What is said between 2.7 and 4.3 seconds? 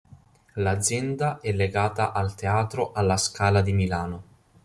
alla Scala di Milano.